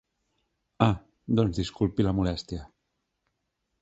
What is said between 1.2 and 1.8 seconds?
doncs